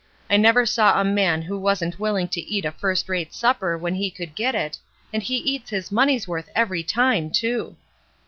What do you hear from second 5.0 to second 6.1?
and he eats his